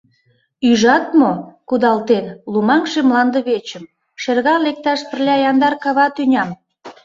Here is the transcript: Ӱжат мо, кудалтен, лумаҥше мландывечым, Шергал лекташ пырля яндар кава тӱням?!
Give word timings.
Ӱжат 0.69 1.05
мо, 1.19 1.31
кудалтен, 1.69 2.25
лумаҥше 2.51 2.99
мландывечым, 3.09 3.83
Шергал 4.21 4.59
лекташ 4.67 4.99
пырля 5.09 5.35
яндар 5.49 5.73
кава 5.83 6.07
тӱням?! 6.15 6.49